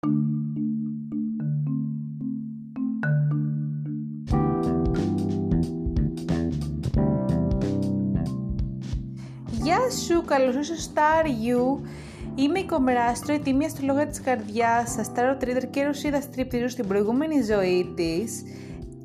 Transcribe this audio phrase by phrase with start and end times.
[0.00, 0.10] Γεια
[9.90, 11.88] σου, καλώς ήρθες στο Star You.
[12.34, 16.86] Είμαι η Κομράστρο, η τιμή αστρολόγα της καρδιάς σας, Tarot Reader και ρουσίδα στριπτηρίου στην
[16.86, 18.42] προηγούμενη ζωή της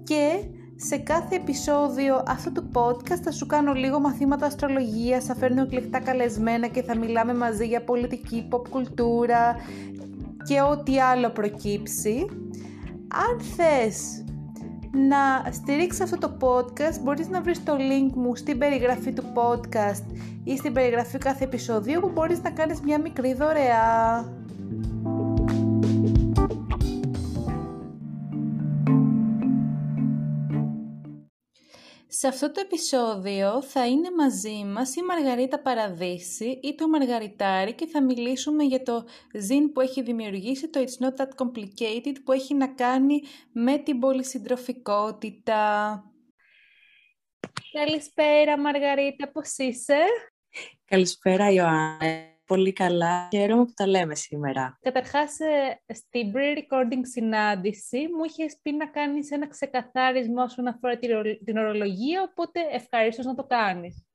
[0.04, 0.44] και
[0.76, 6.00] σε κάθε επεισόδιο αυτού του podcast θα σου κάνω λίγο μαθήματα αστρολογίας, θα φέρνω εκλεκτά
[6.00, 9.56] καλεσμένα και θα μιλάμε μαζί για πολιτική, pop κουλτούρα
[10.48, 12.26] και ό,τι άλλο προκύψει.
[13.08, 14.24] Αν θες
[14.92, 20.04] να στηρίξεις αυτό το podcast μπορείς να βρεις το link μου στην περιγραφή του podcast
[20.44, 24.26] ή στην περιγραφή κάθε επεισοδίου που μπορείς να κάνεις μια μικρή δωρεά.
[32.24, 37.86] Σε αυτό το επεισόδιο θα είναι μαζί μας η Μαργαρίτα Παραδείση ή το Μαργαριτάρι και
[37.86, 42.54] θα μιλήσουμε για το ζήν που έχει δημιουργήσει το It's Not That Complicated που έχει
[42.54, 46.04] να κάνει με την πολυσυντροφικότητα.
[47.72, 50.00] Καλησπέρα Μαργαρίτα, πώς είσαι;
[50.86, 53.28] Καλησπέρα Ιωάννη πολύ καλά.
[53.32, 54.78] Χαίρομαι που τα λέμε σήμερα.
[54.82, 60.98] Καταρχάς, ε, στην pre-recording συνάντηση μου είχες πει να κάνεις ένα ξεκαθάρισμα όσον αφορά
[61.46, 64.06] την ορολογία, οπότε ευχαρίστως να το κάνεις.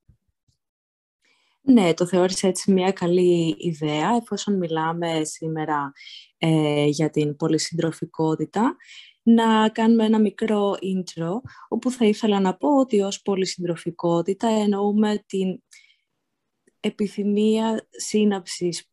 [1.62, 5.92] Ναι, το θεώρησα έτσι μια καλή ιδέα, εφόσον μιλάμε σήμερα
[6.38, 8.76] ε, για την πολυσυντροφικότητα,
[9.22, 11.30] να κάνουμε ένα μικρό intro,
[11.68, 15.62] όπου θα ήθελα να πω ότι ως πολυσυντροφικότητα εννοούμε την
[16.80, 18.90] επιθυμία σύναψης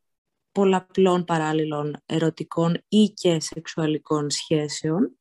[0.52, 5.18] πολλαπλών παράλληλων ερωτικών ή και σεξουαλικών σχέσεων.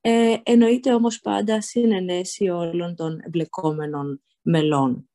[0.00, 5.08] Ε, εννοείται όμως πάντα συνενέση όλων των εμπλεκόμενων μελών.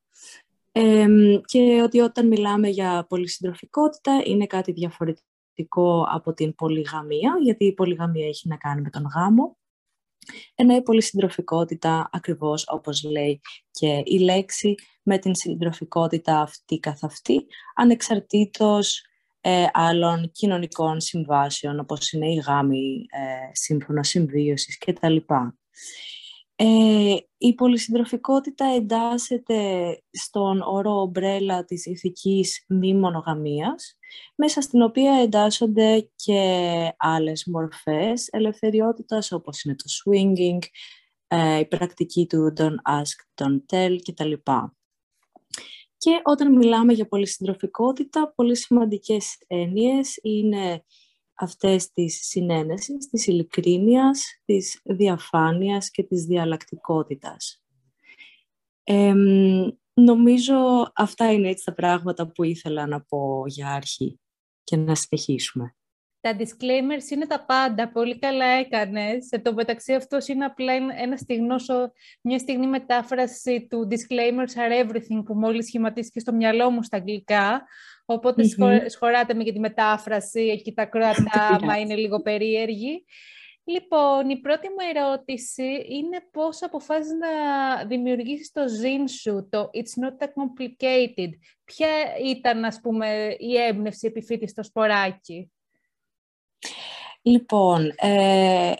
[1.45, 8.27] και ότι όταν μιλάμε για πολυσυντροφικότητα είναι κάτι διαφορετικό από την πολυγαμία, γιατί η πολυγαμία
[8.27, 9.57] έχει να κάνει με τον γάμο,
[10.55, 17.45] ενώ η πολυσυντροφικότητα, ακριβώς όπως λέει και η λέξη, με την συντροφικότητα αυτή καθ' αυτή,
[17.75, 19.01] ανεξαρτήτως
[19.41, 25.15] ε, άλλων κοινωνικών συμβάσεων, όπως είναι η γάμη, ε, σύμφωνα συμβίωσης κτλ.
[26.59, 33.97] Ε, η πολυσυντροφικότητα εντάσσεται στον όρο ομπρέλα της ηθικής μη μονογαμίας,
[34.35, 40.59] μέσα στην οποία εντάσσονται και άλλες μορφές ελευθεριότητας, όπως είναι το swinging,
[41.27, 44.33] ε, η πρακτική του don't ask, don't tell κτλ.
[45.97, 50.83] Και όταν μιλάμε για πολυσυντροφικότητα, πολύ σημαντικές έννοιες είναι
[51.37, 57.63] αυτές της συνένεσης, της ειλικρίνειας, της διαφάνειας και της διαλλακτικότητας.
[59.93, 64.19] νομίζω αυτά είναι έτσι τα πράγματα που ήθελα να πω για αρχή
[64.63, 65.75] και να συνεχίσουμε.
[66.19, 67.91] Τα disclaimers είναι τα πάντα.
[67.91, 69.25] Πολύ καλά έκανες.
[69.25, 71.55] Σε το μεταξύ αυτός είναι απλά ένα στιγνό,
[72.21, 77.67] μια στιγμή μετάφραση του disclaimers are everything που μόλις σχηματίστηκε στο μυαλό μου στα αγγλικά.
[78.09, 83.05] Οπότε mm σχοράτε με για τη μετάφραση, εκεί τα κράτα, μα είναι λίγο περίεργη.
[83.63, 87.27] Λοιπόν, η πρώτη μου ερώτηση είναι πώς αποφάσισες να
[87.85, 91.29] δημιουργήσεις το ζήν σου, το It's not that complicated.
[91.65, 91.89] Ποια
[92.25, 95.51] ήταν, ας πούμε, η έμπνευση επιφύτης στο σποράκι;
[97.21, 98.73] Λοιπόν, ε,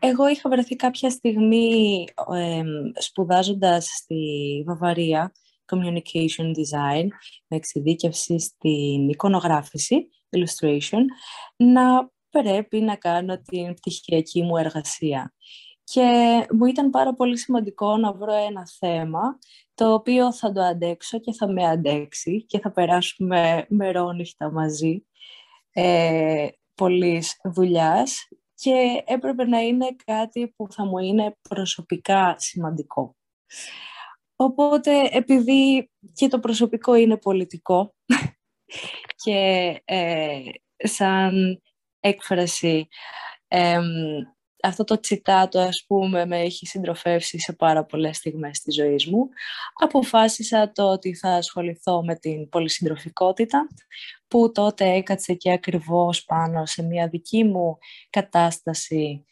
[0.00, 2.62] εγώ είχα βρεθεί κάποια στιγμή ε,
[2.94, 5.32] σπουδάζοντας στη Βαβαρία
[5.66, 7.06] Communication Design
[7.46, 11.02] με εξειδίκευση στην εικονογράφηση, illustration,
[11.56, 15.34] να πρέπει να κάνω την πτυχιακή μου εργασία.
[15.84, 19.38] Και μου ήταν πάρα πολύ σημαντικό να βρω ένα θέμα
[19.74, 25.06] το οποίο θα το αντέξω και θα με αντέξει και θα περάσουμε μερόνυχτα μαζί.
[25.72, 33.16] Ε, πολλής δουλειάς και έπρεπε να είναι κάτι που θα μου είναι προσωπικά σημαντικό.
[34.36, 37.94] Οπότε, επειδή και το προσωπικό είναι πολιτικό
[39.24, 40.40] και ε,
[40.76, 41.62] σαν
[42.00, 42.88] έκφραση
[44.62, 49.28] αυτό το τσιτάτο, ας πούμε, με έχει συντροφεύσει σε πάρα πολλές στιγμές της ζωής μου.
[49.74, 53.66] Αποφάσισα το ότι θα ασχοληθώ με την πολυσυντροφικότητα,
[54.28, 57.78] που τότε έκατσε και ακριβώς πάνω σε μια δική μου
[58.10, 59.24] κατάσταση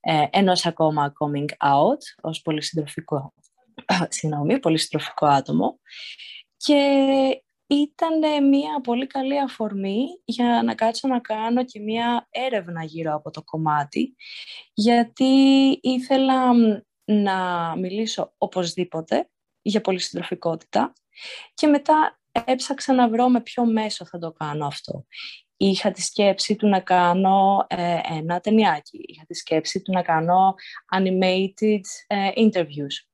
[0.00, 3.32] ε, ενός ακόμα coming out, ως πολυσυντροφικό,
[4.08, 5.80] συγγνώμη, πολυσυντροφικό άτομο.
[6.56, 13.14] Και ήταν μια πολύ καλή αφορμή για να κάτσω να κάνω και μια έρευνα γύρω
[13.14, 14.14] από το κομμάτι,
[14.74, 15.24] γιατί
[15.82, 16.52] ήθελα
[17.04, 19.30] να μιλήσω οπωσδήποτε
[19.62, 20.92] για πολυσυντροφικότητα
[21.54, 25.06] και μετά έψαξα να βρω με ποιο μέσο θα το κάνω αυτό.
[25.56, 29.00] είχα τη σκέψη του να κάνω ε, ένα ταινιάκι.
[29.06, 30.54] Είχα τη σκέψη του να κάνω
[30.96, 33.07] animated ε, interviews.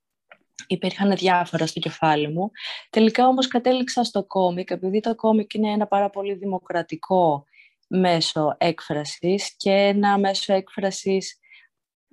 [0.67, 2.51] Υπήρχαν διάφορα στο κεφάλι μου.
[2.91, 7.45] Τελικά όμως κατέληξα στο κόμικ, επειδή το κόμικ είναι ένα πάρα πολύ δημοκρατικό
[7.89, 11.39] μέσο έκφρασης και ένα μέσο έκφρασης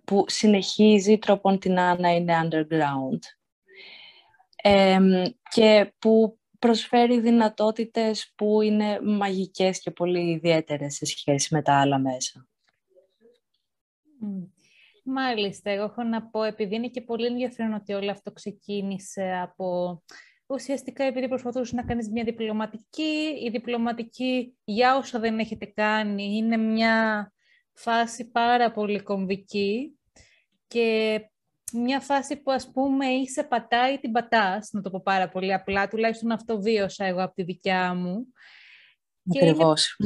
[0.04, 3.20] που συνεχίζει τρόπον την να είναι underground
[5.50, 12.00] και που προσφέρει δυνατότητες που είναι μαγικές και πολύ ιδιαίτερες σε σχέση με τα άλλα
[12.00, 12.48] μέσα.
[15.04, 20.02] Μάλιστα, εγώ έχω να πω, επειδή είναι και πολύ ενδιαφέρον ότι όλο αυτό ξεκίνησε από
[20.46, 23.40] ουσιαστικά επειδή προσπαθούσες να κάνεις μια διπλωματική.
[23.44, 27.32] Η διπλωματική, για όσα δεν έχετε κάνει, είναι μια
[27.74, 30.00] φάση πάρα πολύ κομβική
[30.68, 31.20] και
[31.74, 35.54] μια φάση που ας πούμε ή σε πατάει την πατάς, να το πω πάρα πολύ
[35.54, 38.28] απλά, τουλάχιστον αυτό βίωσα εγώ από τη δικιά μου.
[39.36, 39.98] Ακριβώς.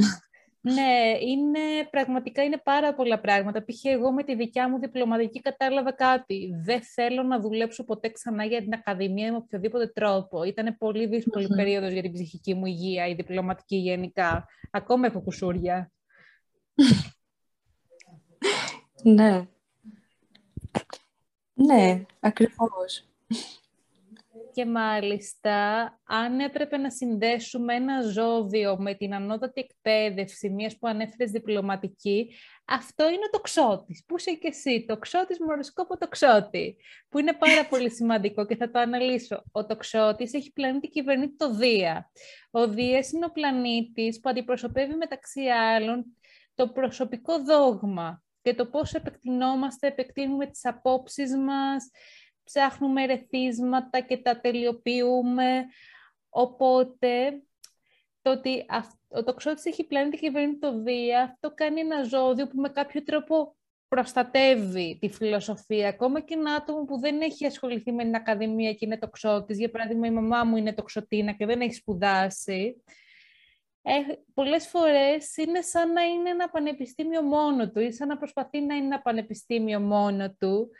[0.72, 1.60] Ναι, είναι,
[1.90, 3.64] πραγματικά είναι πάρα πολλά πράγματα.
[3.64, 3.84] Π.χ.
[3.84, 6.52] εγώ με τη δικιά μου διπλωματική κατάλαβα κάτι.
[6.64, 10.42] Δεν θέλω να δουλέψω ποτέ ξανά για την Ακαδημία με οποιοδήποτε τρόπο.
[10.44, 14.48] Ήταν πολύ δύσκολη περίοδος για την ψυχική μου υγεία, η διπλωματική γενικά.
[14.70, 15.92] Ακόμα έχω κουσούρια.
[19.02, 19.46] ναι.
[21.54, 23.08] Ναι, ακριβώς.
[24.56, 31.30] Και μάλιστα, αν έπρεπε να συνδέσουμε ένα ζώδιο με την ανώτατη εκπαίδευση, μιας που ανέφερες
[31.30, 32.34] διπλωματική,
[32.66, 34.04] αυτό είναι το ξώτης.
[34.06, 36.76] Πού είσαι και εσύ, το ξώτης με οροσκόπο το ξώτη,
[37.08, 39.42] που είναι πάρα πολύ σημαντικό και θα το αναλύσω.
[39.52, 42.10] Ο τοξότης έχει πλανήτη κυβερνήτη το Δία.
[42.50, 46.04] Ο Δίας είναι ο πλανήτης που αντιπροσωπεύει μεταξύ άλλων
[46.54, 51.90] το προσωπικό δόγμα και το πώς επεκτηνόμαστε, επεκτείνουμε τις απόψεις μας,
[52.46, 55.66] ψάχνουμε ρεθίσματα και τα τελειοποιούμε.
[56.28, 57.42] Οπότε,
[58.22, 58.66] το ότι
[59.08, 63.02] ο τοξότης έχει πλανήτη και κυβερνεί το Δία, αυτό κάνει ένα ζώδιο που με κάποιο
[63.02, 63.56] τρόπο
[63.88, 65.88] προστατεύει τη φιλοσοφία.
[65.88, 69.70] Ακόμα και ένα άτομο που δεν έχει ασχοληθεί με την ακαδημία και είναι τοξότης, για
[69.70, 72.82] παράδειγμα η μαμά μου είναι τοξοτίνα και δεν έχει σπουδάσει,
[73.88, 73.92] ε,
[74.34, 78.74] πολλές φορές είναι σαν να είναι ένα πανεπιστήμιο μόνο του ή σαν να προσπαθεί να
[78.74, 80.70] είναι ένα πανεπιστήμιο μόνο του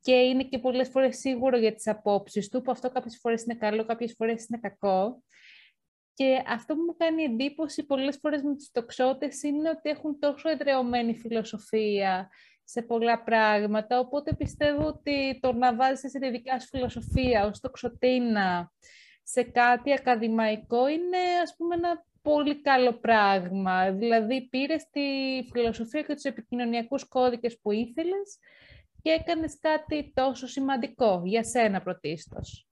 [0.00, 3.54] και είναι και πολλές φορές σίγουρο για τις απόψεις του, που αυτό κάποιες φορές είναι
[3.54, 5.22] καλό, κάποιες φορές είναι κακό.
[6.14, 10.48] Και αυτό που μου κάνει εντύπωση πολλές φορές με τους τοξότες είναι ότι έχουν τόσο
[10.48, 12.30] εδρεωμένη φιλοσοφία
[12.64, 17.60] σε πολλά πράγματα, οπότε πιστεύω ότι το να βάζεις σε τη δικιά σου φιλοσοφία ως
[17.60, 18.72] τοξοτήνα
[19.22, 23.92] σε κάτι ακαδημαϊκό είναι ας πούμε ένα πολύ καλό πράγμα.
[23.92, 25.00] Δηλαδή πήρες τη
[25.52, 28.38] φιλοσοφία και τους επικοινωνιακούς κώδικες που ήθελες
[29.02, 32.68] και έκανες κάτι τόσο σημαντικό για σένα πρωτίστως.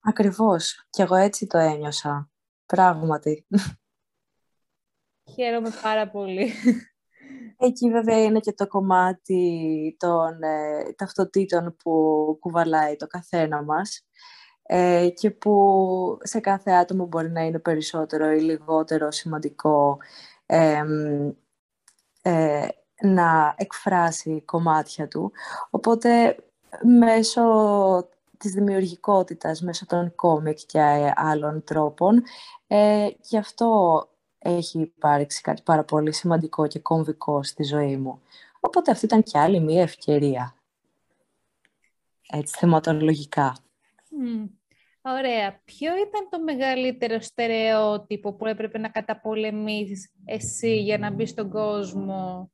[0.00, 0.86] Ακριβώς.
[0.90, 2.30] Κι εγώ έτσι το ένιωσα.
[2.66, 3.46] Πράγματι.
[5.34, 6.52] Χαίρομαι πάρα πολύ.
[7.56, 11.92] Εκεί βέβαια είναι και το κομμάτι των ε, ταυτοτήτων που
[12.40, 14.06] κουβαλάει το καθένα μας
[14.62, 19.98] ε, και που σε κάθε άτομο μπορεί να είναι περισσότερο ή λιγότερο σημαντικό
[20.46, 20.82] ε,
[23.00, 25.32] να εκφράσει κομμάτια του.
[25.70, 26.36] Οπότε
[26.98, 27.42] μέσω
[28.38, 32.22] της δημιουργικότητας, μέσω των κόμικ και άλλων τρόπων,
[32.66, 34.08] ε, γι' αυτό
[34.38, 38.20] έχει υπάρξει κάτι πάρα πολύ σημαντικό και κομβικό στη ζωή μου.
[38.60, 40.54] Οπότε αυτή ήταν και άλλη μία ευκαιρία.
[42.32, 43.56] Έτσι, θεματολογικά.
[45.02, 45.60] Ωραία.
[45.64, 52.50] Ποιο ήταν το μεγαλύτερο στερεότυπο που έπρεπε να καταπολεμήσεις εσύ για να μπεις στον κόσμο;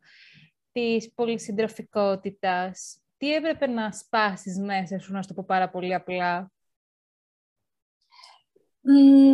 [0.74, 2.98] Της πολυσυντροφικότητας.
[3.16, 6.52] Τι έπρεπε να σπάσεις μέσα σου, να σου το πω πάρα πολύ απλά;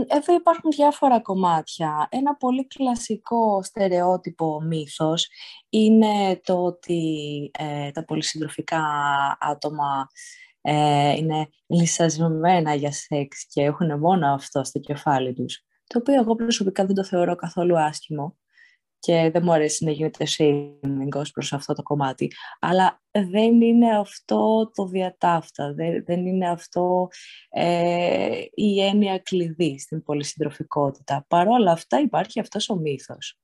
[0.09, 2.09] Εδώ υπάρχουν διάφορα κομμάτια.
[2.11, 5.29] Ένα πολύ κλασικό στερεότυπο μύθος
[5.69, 8.83] είναι το ότι ε, τα πολυσυντροφικά
[9.41, 10.07] άτομα
[10.61, 15.65] ε, είναι λυσασμένα για σεξ και έχουν μόνο αυτό στο κεφάλι τους.
[15.87, 18.40] Το οποίο εγώ προσωπικά δεν το θεωρώ καθόλου άσχημο
[19.01, 22.33] και δεν μου αρέσει να γίνεται shaming ως προς αυτό το κομμάτι.
[22.61, 27.09] Αλλά δεν είναι αυτό το διατάφτα, δεν, δεν είναι αυτό
[27.49, 31.25] ε, η έννοια κλειδί στην πολυσυντροφικότητα.
[31.29, 33.39] Παρ' όλα αυτά υπάρχει αυτός ο μύθος.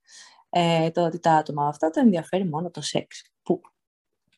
[0.49, 3.31] Ε, το ότι τα άτομα αυτά το ενδιαφέρει μόνο το σεξ.
[3.41, 3.61] Που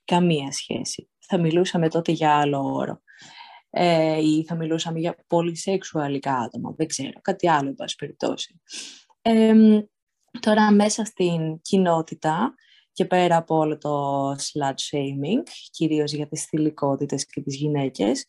[0.05, 1.09] καμία σχέση.
[1.19, 3.01] Θα μιλούσαμε τότε για άλλο όρο.
[3.69, 8.61] Ε, ή θα μιλούσαμε για πολυσεξουαλικά άτομα, δεν ξέρω, κάτι άλλο, εν πάση περιπτώσει.
[10.39, 12.53] Τώρα μέσα στην κοινότητα
[12.91, 18.25] και πέρα από όλο το slut shaming, κυρίως για τις θηλυκότητες και τις γυναίκες,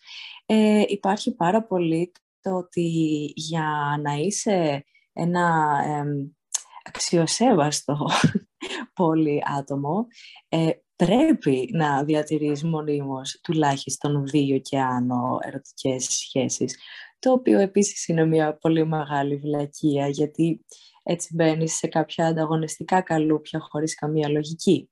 [0.47, 2.91] ε, υπάρχει πάρα πολύ το ότι
[3.35, 5.77] για να είσαι ένα
[6.83, 8.07] αξιοσέβαστο
[9.01, 10.07] πολύ άτομο,
[10.49, 16.79] ε, πρέπει να διατηρείς μονίμως τουλάχιστον δύο και άνω ερωτικές σχέσεις,
[17.19, 20.65] το οποίο επίσης είναι μια πολύ μεγάλη βλακεία, γιατί
[21.03, 24.91] έτσι μπαίνεις σε κάποια ανταγωνιστικά καλούπια χωρίς καμία λογική.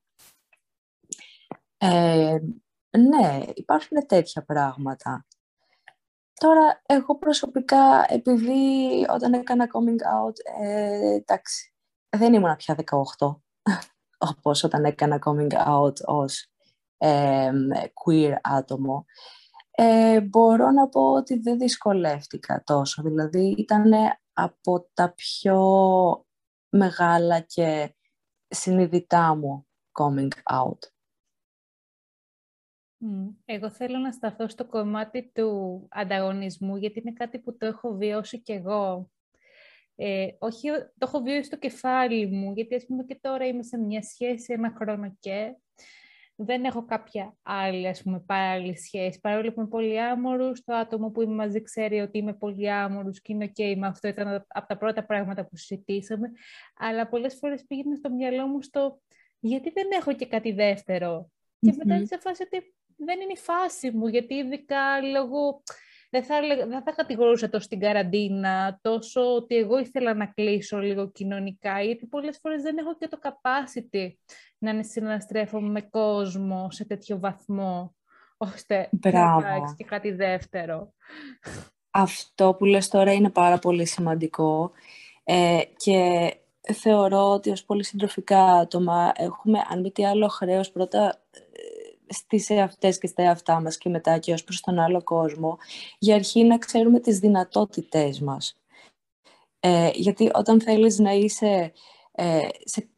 [1.78, 2.38] Ε,
[2.98, 5.26] ναι, υπάρχουν τέτοια πράγματα.
[6.34, 11.74] Τώρα, εγώ προσωπικά, επειδή όταν έκανα coming out, ε, εντάξει,
[12.16, 12.76] δεν ήμουν πια
[13.18, 13.36] 18,
[14.30, 16.50] όπως όταν έκανα coming out ως
[16.98, 17.50] ε,
[18.04, 19.04] queer άτομο.
[19.70, 23.92] Ε, μπορώ να πω ότι δεν δυσκολεύτηκα τόσο, δηλαδή ήταν
[24.40, 25.58] από τα πιο
[26.68, 27.94] μεγάλα και
[28.48, 30.78] συνειδητά μου coming out.
[33.44, 38.40] Εγώ θέλω να σταθώ στο κομμάτι του ανταγωνισμού, γιατί είναι κάτι που το έχω βιώσει
[38.40, 39.10] κι εγώ.
[39.94, 43.78] Ε, όχι, το έχω βιώσει στο κεφάλι μου, γιατί ας πούμε και τώρα είμαι σε
[43.78, 45.56] μια σχέση ένα χρόνο και
[46.40, 49.20] δεν έχω κάποια άλλη, ας πούμε, παράλληλη σχέση.
[49.20, 53.20] Παρόλο που είμαι πολύ άμορος, το άτομο που είμαι μαζί ξέρει ότι είμαι πολύ άμορος
[53.20, 54.08] και είναι ok με αυτό.
[54.08, 56.30] Ήταν από τα πρώτα πράγματα που συζητήσαμε.
[56.76, 59.00] Αλλά πολλές φορές πήγαινε στο μυαλό μου στο
[59.40, 60.52] γιατί δεν έχω και κάτι
[61.60, 65.62] Και μετά σε φάση ότι δεν είναι η φάση μου, γιατί ειδικά λόγω...
[66.10, 71.10] Δεν θα, δεν θα κατηγορούσα τόσο την καραντίνα, τόσο ότι εγώ ήθελα να κλείσω λίγο
[71.10, 74.08] κοινωνικά, γιατί πολλές φορές δεν έχω και το capacity
[74.58, 77.94] να συναστρέφομαι με κόσμο σε τέτοιο βαθμό,
[78.36, 79.40] ώστε Μπράβο.
[79.40, 80.92] να έχεις και κάτι δεύτερο.
[81.90, 84.70] Αυτό που λες τώρα είναι πάρα πολύ σημαντικό
[85.24, 86.32] ε, και
[86.72, 91.22] θεωρώ ότι ως πολύ συντροφικά άτομα έχουμε, αν μη τι άλλο, χρέος πρώτα
[92.08, 95.58] στις εαυτές και στα εαυτά μας και μετά και ως προς τον άλλο κόσμο,
[95.98, 98.56] για αρχή να ξέρουμε τις δυνατότητές μας.
[99.60, 101.72] Ε, γιατί όταν θέλεις να είσαι
[102.12, 102.88] ε, σε,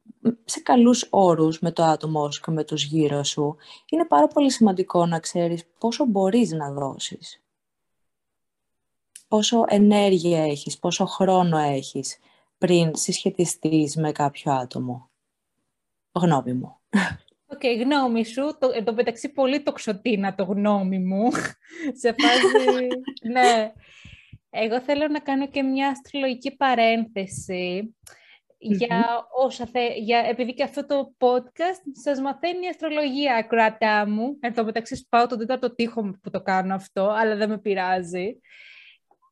[0.45, 3.57] σε καλούς όρους με το άτομό σου και με τους γύρω σου,
[3.91, 7.43] είναι πάρα πολύ σημαντικό να ξέρεις πόσο μπορείς να δώσεις.
[9.29, 12.19] Πόσο ενέργεια έχεις, πόσο χρόνο έχεις
[12.59, 15.11] πριν συσχετιστείς με κάποιο άτομο.
[16.13, 16.77] Γνώμη μου.
[17.53, 18.57] OK, okay, γνώμη σου.
[18.61, 21.31] Το, εν τω μεταξύ πολύ τοξοτίνα το γνώμη μου.
[21.93, 22.87] Σε φάση...
[23.33, 23.73] ναι.
[24.51, 26.57] Εγώ θέλω να κάνω και μια αστρολογική
[28.63, 34.37] για όσα θε, για, επειδή και αυτό το podcast σας μαθαίνει η αστρολογία ακροατά μου.
[34.41, 38.41] Εν τω μεταξύ σπάω τον τέταρτο τοίχο που το κάνω αυτό, αλλά δεν με πειράζει.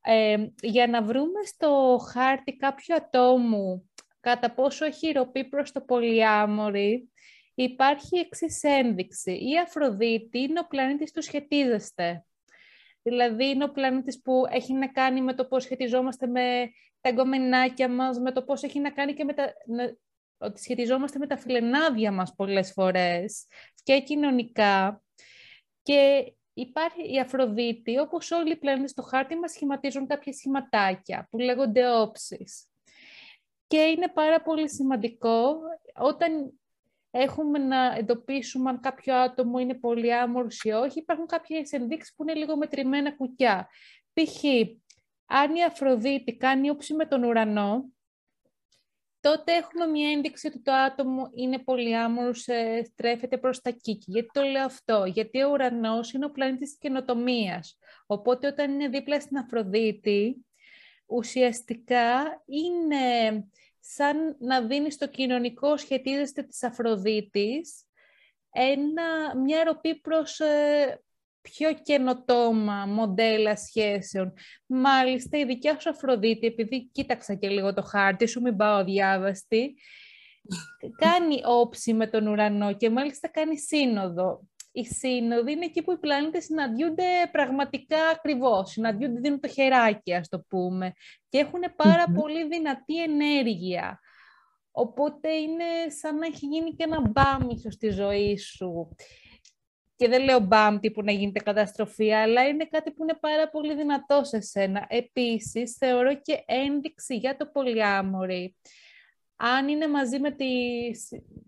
[0.03, 7.08] Ε, για να βρούμε στο χάρτη κάποιου ατόμου κατά πόσο έχει ροπή προς το πολυάμορι,
[7.63, 9.31] υπάρχει εξής ένδειξη.
[9.31, 12.25] Η Αφροδίτη είναι ο πλανήτης του σχετίζεστε.
[13.01, 17.89] Δηλαδή είναι ο πλανήτης που έχει να κάνει με το πώς σχετιζόμαστε με τα εγκομενάκια
[17.89, 19.53] μας, με το πώς έχει να κάνει και με τα...
[20.37, 23.47] ότι σχετιζόμαστε με τα φιλενάδια μας πολλές φορές
[23.83, 25.03] και κοινωνικά.
[25.83, 31.37] Και υπάρχει η Αφροδίτη, όπως όλοι οι πλανήτες στο χάρτη μας σχηματίζουν κάποια σχηματάκια που
[31.37, 32.67] λέγονται όψεις.
[33.67, 35.59] Και είναι πάρα πολύ σημαντικό
[35.99, 36.59] όταν
[37.11, 40.99] έχουμε να εντοπίσουμε αν κάποιο άτομο είναι πολύ άμορφο ή όχι.
[40.99, 43.69] Υπάρχουν κάποιες ενδείξεις που είναι λίγο μετρημένα κουκιά.
[44.13, 44.43] Π.χ.
[45.25, 47.85] αν η Αφροδίτη κάνει όψη με τον ουρανό,
[49.21, 52.53] τότε έχουμε μια ένδειξη ότι το άτομο είναι πολύ άμορφο,
[52.85, 54.11] στρέφεται προς τα κίκη.
[54.11, 57.77] Γιατί το λέω αυτό, γιατί ο ουρανός είναι ο πλανήτης της καινοτομίας.
[58.05, 60.45] Οπότε όταν είναι δίπλα στην Αφροδίτη,
[61.05, 63.45] ουσιαστικά είναι
[63.79, 67.83] σαν να δίνεις στο κοινωνικό σχετίζεστε της Αφροδίτης
[68.51, 71.01] ένα, μια ροπή προς ε,
[71.41, 74.33] πιο καινοτόμα μοντέλα σχέσεων.
[74.65, 79.75] Μάλιστα, η δικιά σου Αφροδίτη, επειδή κοίταξα και λίγο το χάρτη σου, μην πάω διάβαστη,
[81.05, 84.41] κάνει όψη με τον ουρανό και μάλιστα κάνει σύνοδο
[84.79, 90.29] οι σύνοδοι είναι εκεί που οι πλανήτες συναντιούνται πραγματικά ακριβώς, συναντιούνται, δίνουν το χεράκι, ας
[90.29, 90.93] το πούμε,
[91.29, 91.61] και έχουν
[92.13, 93.99] πολύ δυνατή ενέργεια.
[94.71, 95.63] Οπότε είναι
[96.01, 98.95] σαν να έχει γίνει και ένα μπαμ ίσως στη ζωή σου.
[99.95, 103.75] Και δεν λέω μπαμ τύπου να γίνεται καταστροφή, αλλά είναι κάτι που είναι πάρα πολύ
[103.75, 104.85] δυνατό σε σένα.
[104.89, 108.55] Επίσης, θεωρώ και ένδειξη για το πολυάμορι
[109.41, 110.45] αν είναι μαζί με τη,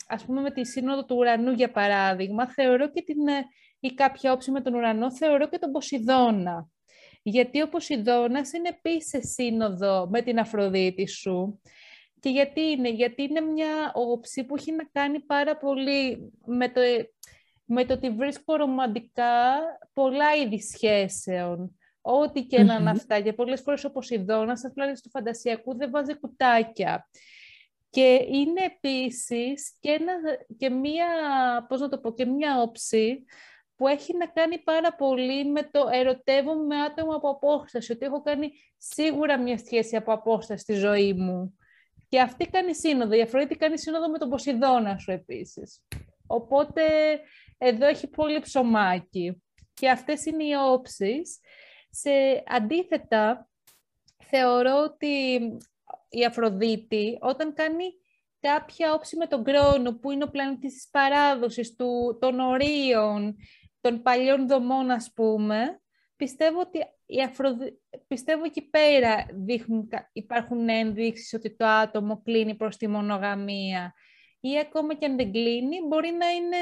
[0.07, 3.45] ας πούμε, με τη σύνοδο του ουρανού, για παράδειγμα, θεωρώ και την, ε,
[3.79, 6.67] ή κάποια όψη με τον ουρανό, θεωρώ και τον Ποσειδώνα.
[7.24, 11.62] Γιατί ο Ποσειδώνας είναι επίσης σύνοδο με την Αφροδίτη σου.
[12.19, 16.81] Και γιατί είναι, γιατί είναι μια όψη που έχει να κάνει πάρα πολύ με το,
[17.65, 19.60] με το ότι βρίσκω ρομαντικά
[19.93, 21.75] πολλά είδη σχέσεων.
[22.01, 23.21] Ό,τι και να είναι αυτά.
[23.21, 27.07] Και πολλές φορές ο Ποσειδώνας, απλά του φαντασιακού, δεν βάζει κουτάκια.
[27.91, 30.13] Και είναι επίσης και, ένα,
[30.57, 31.05] και, μία,
[31.67, 33.25] πώς να το πω, και μία όψη
[33.75, 38.21] που έχει να κάνει πάρα πολύ με το ερωτεύομαι με άτομα από απόσταση, ότι έχω
[38.21, 41.57] κάνει σίγουρα μια σχέση από απόσταση στη ζωή μου.
[42.10, 45.83] Και αυτή κάνει σύνοδο, η Αφροδίτη κάνει σύνοδο με τον Ποσειδώνα σου επίσης.
[46.27, 46.83] Οπότε
[47.57, 49.43] εδώ έχει πολύ ψωμάκι.
[49.74, 51.39] Και αυτές είναι οι όψεις.
[51.89, 53.50] Σε αντίθετα,
[54.24, 55.39] θεωρώ ότι
[56.12, 57.84] η Αφροδίτη όταν κάνει
[58.39, 63.36] κάποια όψη με τον Κρόνο, που είναι ο πλανήτης της παράδοσης, του, των ορίων,
[63.82, 65.82] των παλιών δομών, ας πούμε,
[66.15, 67.80] πιστεύω ότι η Αφροδι...
[68.08, 73.94] πιστεύω εκεί πέρα δείχνουν, υπάρχουν ένδειξεις ότι το άτομο κλείνει προς τη μονογαμία
[74.39, 76.58] ή ακόμα και αν δεν κλείνει, μπορεί να είναι,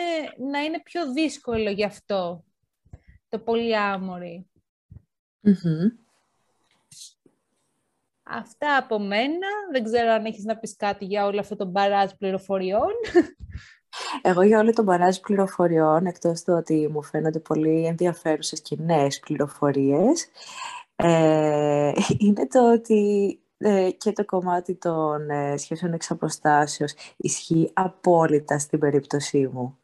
[0.52, 2.44] να είναι πιο δύσκολο γι' αυτό
[3.30, 4.50] το πολυάμορι.
[8.32, 9.48] Αυτά από μένα.
[9.72, 12.92] Δεν ξέρω αν έχεις να πεις κάτι για όλο αυτό το μπαράζ πληροφοριών.
[14.22, 19.20] Εγώ για όλο το μπαράζ πληροφοριών, εκτός του ότι μου φαίνονται πολύ ενδιαφέρουσες και νέες
[19.20, 20.28] πληροφορίες,
[20.96, 28.60] ε, είναι το ότι ε, και το κομμάτι των ε, σχέσεων εξ αποστάσεως ισχύει απόλυτα
[28.60, 29.80] στην περίπτωσή μου.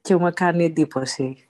[0.00, 1.48] Και μου κάνει εντύπωση.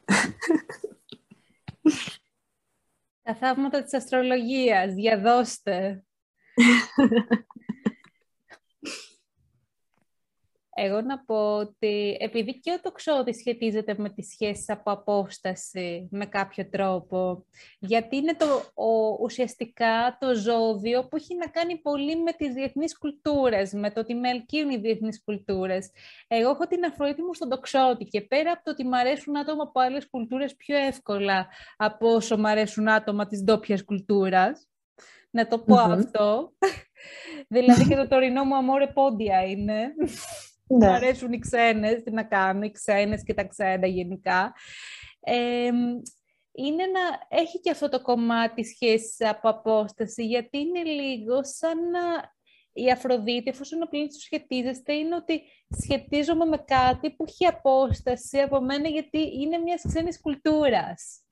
[3.22, 6.04] Τα θαύματα της αστρολογίας, διαδώστε.
[10.82, 16.26] Εγώ να πω ότι επειδή και ο τοξότη σχετίζεται με τις σχέσεις από απόσταση με
[16.26, 17.44] κάποιο τρόπο,
[17.78, 22.98] γιατί είναι το, ο, ουσιαστικά το ζώδιο που έχει να κάνει πολύ με τις διεθνείς
[22.98, 25.90] κουλτούρες, με το ότι με ελκύουν οι διεθνείς κουλτούρες.
[26.28, 29.62] Εγώ έχω την Αφροδίτη μου στον τοξότη και πέρα από το ότι μου αρέσουν άτομα
[29.62, 34.69] από άλλες κουλτούρες πιο εύκολα από όσο μου αρέσουν άτομα της ντόπιας κουλτούρας,
[35.30, 36.52] να το πω αυτό.
[37.54, 39.94] δηλαδή και το τωρινό μου αμόρε πόντια είναι.
[40.66, 40.86] Ναι.
[40.86, 44.54] Μου αρέσουν οι ξένες, τι να κάνω, οι ξένες και τα ξένα γενικά.
[46.52, 52.00] είναι να έχει και αυτό το κομμάτι σχέσης από απόσταση, γιατί είναι λίγο σαν να
[52.72, 55.42] η Αφροδίτη, εφόσον ο πλήνης σχετίζεστε, είναι ότι
[55.82, 61.24] σχετίζομαι με κάτι που έχει απόσταση από μένα, γιατί είναι μιας ξένης κουλτούρας.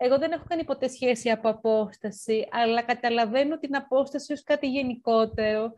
[0.00, 5.72] Εγώ δεν έχω κάνει ποτέ σχέση από απόσταση, αλλά καταλαβαίνω την απόσταση ως κάτι γενικότερο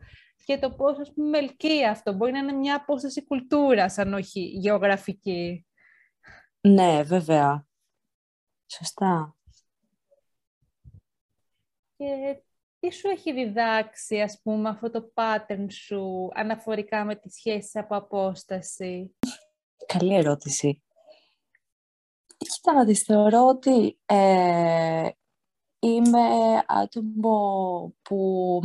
[0.45, 2.13] και το πώς, ας πούμε, μελκεί αυτό.
[2.13, 5.65] Μπορεί να είναι μια απόσταση κουλτούρας, αν όχι γεωγραφική.
[6.61, 7.65] Ναι, βέβαια.
[8.67, 9.35] Σωστά.
[11.97, 12.41] Και
[12.79, 17.95] τι σου έχει διδάξει, ας πούμε, αυτό το pattern σου αναφορικά με τις σχέσεις από
[17.95, 19.15] απόσταση;
[19.85, 20.83] Καλή ερώτηση.
[22.61, 25.09] Κοίτα να δεις, θεωρώ ότι ε,
[25.79, 26.19] είμαι
[26.67, 28.61] άτομο που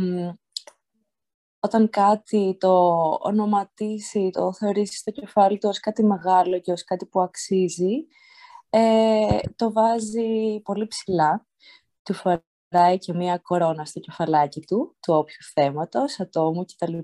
[1.59, 2.69] όταν κάτι το
[3.21, 8.07] ονοματίσει, το θεωρήσει στο κεφάλι του ως κάτι μεγάλο και ως κάτι που αξίζει,
[8.69, 11.47] ε, το βάζει πολύ ψηλά.
[12.03, 16.97] Του φοράει και μία κορώνα στο κεφαλάκι του, του όποιου θέματος, ατόμου κτλ.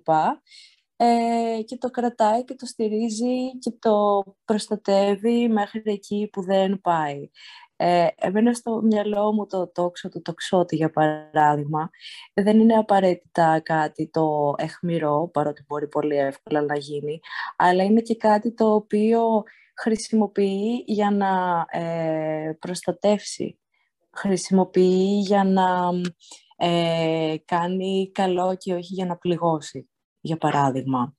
[0.95, 7.29] Ε, και το κρατάει και το στηρίζει και το προστατεύει μέχρι εκεί που δεν πάει.
[7.75, 11.89] Ε, εμένα στο μυαλό μου το τόξο του τοξότη, για παράδειγμα,
[12.33, 17.19] δεν είναι απαραίτητα κάτι το εχμηρό, παρότι μπορεί πολύ εύκολα να γίνει,
[17.55, 19.43] αλλά είναι και κάτι το οποίο
[19.75, 23.59] χρησιμοποιεί για να ε, προστατεύσει,
[24.11, 25.89] χρησιμοποιεί για να
[26.57, 29.89] ε, κάνει καλό και όχι για να πληγώσει,
[30.23, 31.15] για παράδειγμα.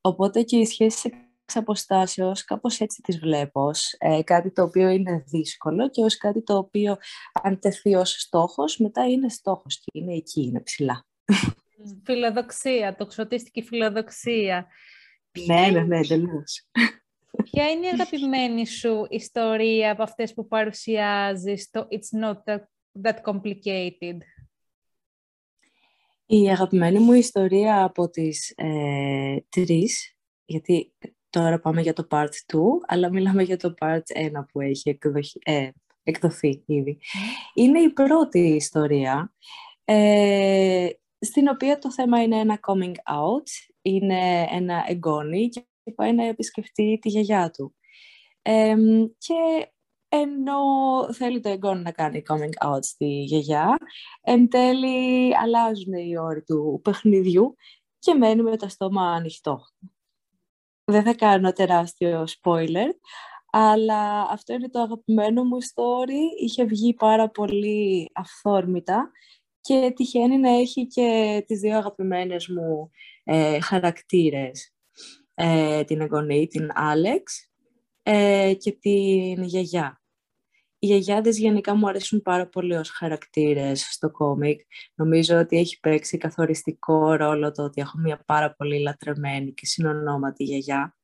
[0.00, 5.24] Οπότε και οι σχέσεις εξ αποστάσεως, κάπως έτσι τις βλέπω, ε, κάτι το οποίο είναι
[5.26, 6.96] δύσκολο και ως κάτι το οποίο
[7.42, 11.06] αν τεθεί ως στόχος, μετά είναι στόχος και είναι εκεί, είναι ψηλά.
[12.04, 14.66] Φιλοδοξία, το ξωτίστικη φιλοδοξία.
[15.46, 16.68] Ναι, ναι, ναι, τελείως.
[17.44, 22.62] Ποια είναι η αγαπημένη σου ιστορία από αυτές που παρουσιάζεις το It's not that,
[23.02, 24.18] that complicated?
[26.32, 30.92] Η αγαπημένη μου ιστορία από τις ε, τρεις, γιατί
[31.30, 35.38] Τώρα πάμε για το part 2, αλλά μιλάμε για το part 1 που έχει εκδοχή,
[35.44, 35.68] ε,
[36.02, 36.98] εκδοθεί ήδη.
[37.54, 39.34] Είναι η πρώτη ιστορία,
[39.84, 40.88] ε,
[41.20, 45.64] στην οποία το θέμα είναι ένα coming out, είναι ένα εγγόνι και
[45.94, 47.74] πάει να επισκεφτεί τη γιαγιά του.
[49.18, 49.70] και
[50.12, 50.58] ενώ
[51.12, 53.76] θέλει το εγγόνι να κάνει coming out στη γιαγιά,
[54.20, 57.56] εν τέλει αλλάζουν οι όροι του παιχνιδιού
[57.98, 59.60] και μένει με το στόμα ανοιχτό
[60.90, 62.90] δεν θα κάνω τεράστιο spoiler,
[63.50, 66.40] αλλά αυτό είναι το αγαπημένο μου story.
[66.42, 69.10] Είχε βγει πάρα πολύ αυθόρμητα
[69.60, 72.90] και τυχαίνει να έχει και τις δύο αγαπημένες μου
[73.24, 74.74] ε, χαρακτήρες.
[75.34, 77.50] Ε, την εγγονή, την Άλεξ
[78.02, 79.99] ε, και την γιαγιά.
[80.82, 84.60] Οι γιαγιάδες γενικά μου αρέσουν πάρα πολύ ως χαρακτήρες στο κόμικ.
[84.94, 90.44] Νομίζω ότι έχει παίξει καθοριστικό ρόλο το ότι έχω μια πάρα πολύ λατρεμένη και συνονόματη
[90.44, 90.96] γιαγιά.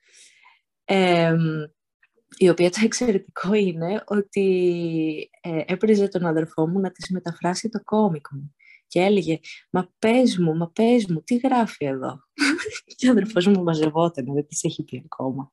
[2.36, 7.82] η οποία το εξαιρετικό είναι ότι ε, έπριζε τον αδερφό μου να της μεταφράσει το
[7.84, 8.54] κόμικ μου.
[8.86, 9.38] Και έλεγε,
[9.70, 12.20] μα πες μου, μα πες μου, τι γράφει εδώ;
[12.96, 15.52] και ο αδερφός μου μαζευόταν, δεν της έχει πει ακόμα.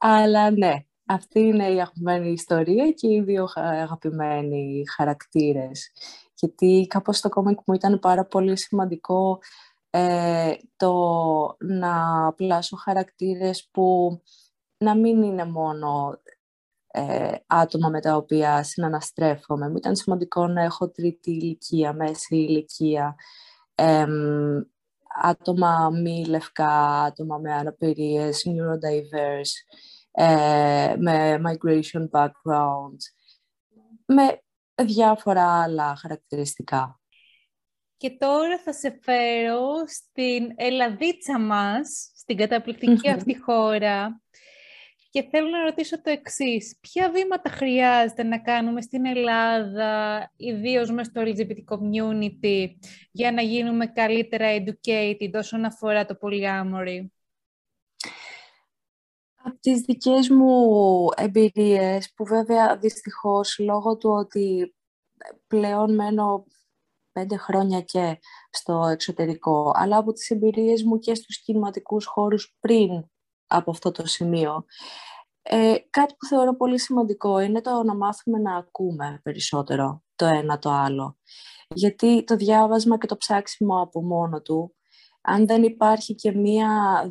[0.00, 5.92] Αλλά ναι, αυτή είναι η αγαπημένη ιστορία και οι δύο αγαπημένοι χαρακτήρες.
[6.34, 9.38] Γιατί κάπως στο κόμικ μου ήταν πάρα πολύ σημαντικό
[9.90, 10.92] ε, το
[11.58, 11.92] να
[12.36, 14.20] πλάσω χαρακτήρες που
[14.78, 16.18] να μην είναι μόνο
[16.86, 19.68] ε, άτομα με τα οποία συναναστρέφομαι.
[19.68, 23.16] Μου ήταν σημαντικό να έχω τρίτη ηλικία, μέση ηλικία,
[25.22, 29.99] άτομα μη λευκά, άτομα με αναπηρίες, neurodiverse, ε,
[30.98, 32.96] με migration background,
[34.06, 34.42] με
[34.82, 37.00] διάφορα άλλα χαρακτηριστικά.
[37.96, 44.20] Και τώρα θα σε φέρω στην Ελλαδίτσα μας, στην καταπληκτική αυτή χώρα,
[45.10, 46.78] και θέλω να ρωτήσω το εξής.
[46.80, 52.66] Ποια βήματα χρειάζεται να κάνουμε στην Ελλάδα, ιδίως μες στο LGBT community,
[53.10, 57.06] για να γίνουμε καλύτερα educated όσον αφορά το polyamory.
[59.42, 64.74] Από τις δικές μου εμπειρίες, που βέβαια δυστυχώς λόγω του ότι
[65.46, 66.44] πλέον μένω
[67.12, 68.18] πέντε χρόνια και
[68.50, 73.04] στο εξωτερικό, αλλά από τις εμπειρίες μου και στους κινηματικούς χώρους πριν
[73.46, 74.64] από αυτό το σημείο.
[75.42, 80.58] Ε, κάτι που θεωρώ πολύ σημαντικό είναι το να μάθουμε να ακούμε περισσότερο το ένα
[80.58, 81.18] το άλλο.
[81.74, 84.74] Γιατί το διάβασμα και το ψάξιμο από μόνο του,
[85.20, 87.02] αν δεν υπάρχει και μία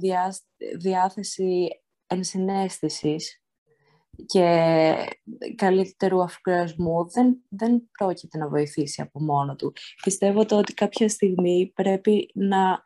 [0.77, 1.67] διάθεση
[2.09, 3.41] ενσυναίσθησης
[4.25, 4.95] και
[5.55, 9.73] καλύτερου αφουγκρασμού, δεν, δεν πρόκειται να βοηθήσει από μόνο του.
[10.03, 12.83] Πιστεύω το ότι κάποια στιγμή πρέπει να...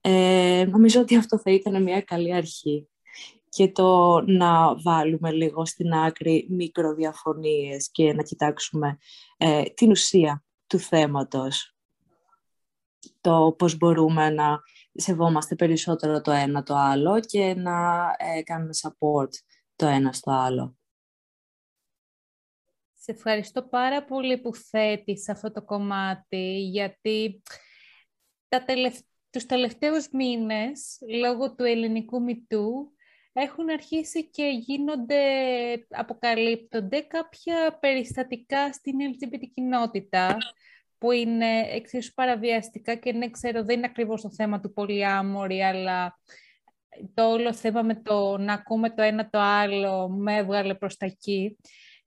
[0.00, 2.88] Ε, νομίζω ότι αυτό θα ήταν μια καλή αρχή
[3.48, 8.98] και το να βάλουμε λίγο στην άκρη μικροδιαφωνίες και να κοιτάξουμε
[9.36, 11.76] ε, την ουσία του θέματος.
[13.20, 14.60] Το πώς μπορούμε να
[14.94, 19.30] σεβόμαστε περισσότερο το ένα το άλλο και να ε, κάνουμε support
[19.76, 20.76] το ένα στο άλλο.
[22.94, 27.42] Σε ευχαριστώ πάρα πολύ που θέτεις αυτό το κομμάτι, γιατί
[28.48, 28.98] τα τελευ...
[29.30, 32.92] τους τελευταίους μήνες, λόγω του ελληνικού μητού,
[33.32, 35.22] έχουν αρχίσει και γίνονται,
[35.88, 40.36] αποκαλύπτονται κάποια περιστατικά στην LGBT κοινότητα
[41.02, 46.18] που είναι εξίσου παραβιαστικά και ναι, ξέρω, δεν είναι ακριβώς το θέμα του πολυάμορη, αλλά
[47.14, 51.06] το όλο θέμα με το να ακούμε το ένα το άλλο με έβγαλε προς τα
[51.06, 51.56] εκεί.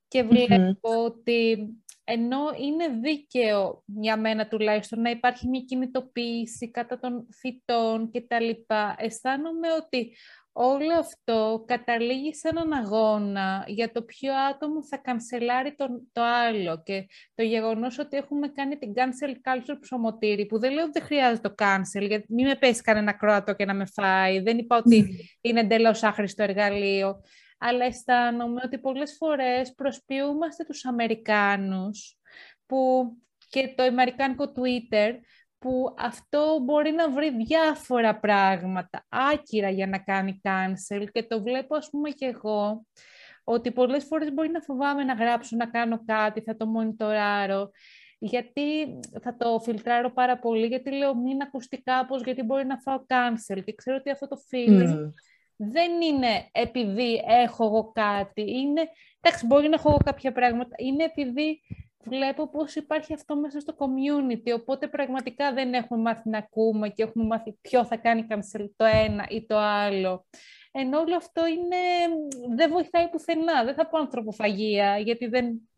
[0.07, 1.69] Και βλεπω ότι
[2.03, 8.39] ενώ είναι δίκαιο για μένα τουλάχιστον να υπάρχει μια κινητοποίηση κατά των φυτών και τα
[8.41, 10.15] λοιπά, αισθάνομαι ότι
[10.57, 16.81] όλο αυτό καταλήγει σε έναν αγώνα για το ποιο άτομο θα κανσελάρει τον, το άλλο
[16.83, 21.03] και το γεγονός ότι έχουμε κάνει την cancel culture ψωμοτήρι που δεν λέω ότι δεν
[21.07, 24.77] χρειάζεται το cancel γιατί μην με πέσει κανένα κρόατο και να με φάει δεν είπα
[24.77, 27.21] ότι είναι εντελώς άχρηστο εργαλείο
[27.57, 32.17] αλλά αισθάνομαι ότι πολλές φορές προσποιούμαστε τους Αμερικάνους
[32.65, 33.11] που
[33.49, 35.11] και το αμερικάνικο Twitter
[35.65, 41.75] που αυτό μπορεί να βρει διάφορα πράγματα άκυρα για να κάνει cancel και το βλέπω
[41.75, 42.85] ας πούμε και εγώ
[43.43, 47.71] ότι πολλές φορές μπορεί να φοβάμαι να γράψω, να κάνω κάτι, θα το μονιτοράρω
[48.19, 52.97] γιατί θα το φιλτράρω πάρα πολύ, γιατί λέω μην ακουστεί κάπως, γιατί μπορεί να φάω
[53.07, 55.11] cancel και ξέρω ότι αυτό το feeling
[55.55, 58.81] δεν είναι επειδή έχω εγώ κάτι, είναι,
[59.21, 61.61] εντάξει μπορεί να έχω εγώ κάποια πράγματα, είναι επειδή
[62.05, 67.03] βλέπω πώς υπάρχει αυτό μέσα στο community, οπότε πραγματικά δεν έχουμε μάθει να ακούμε και
[67.03, 70.25] έχουμε μάθει ποιο θα κάνει cancel το ένα ή το άλλο.
[70.71, 71.77] Ενώ όλο αυτό είναι,
[72.55, 73.63] δεν βοηθάει πουθενά.
[73.63, 75.69] Δεν θα πω ανθρωποφαγία, γιατί δεν,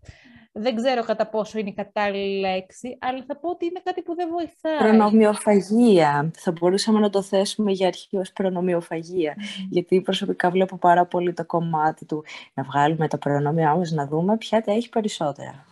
[0.60, 4.16] δεν ξέρω κατά πόσο είναι η κατάλληλη λέξη, αλλά θα πω ότι είναι κάτι που
[4.16, 4.78] δεν βοηθάει.
[4.78, 6.32] Προνομιοφαγία.
[6.36, 9.36] Θα μπορούσαμε να το θέσουμε για αρχή ως προνομιοφαγία.
[9.70, 14.38] Γιατί προσωπικά βλέπω πάρα πολύ το κομμάτι του να βγάλουμε τα προνόμια μας, να δούμε
[14.38, 15.66] ποια τα έχει περισσότερα.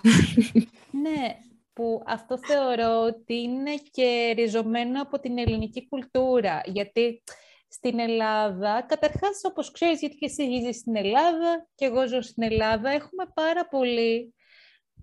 [1.04, 1.36] ναι,
[1.74, 6.62] που αυτό θεωρώ ότι είναι και ριζωμένο από την ελληνική κουλτούρα.
[6.66, 7.22] Γιατί
[7.68, 12.44] στην Ελλάδα, καταρχάς όπως ξέρεις, γιατί και εσύ ζεις στην Ελλάδα και εγώ ζω στην
[12.44, 14.34] Ελλάδα, έχουμε πάρα πολύ